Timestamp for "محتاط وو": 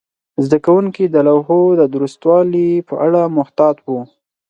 3.37-4.01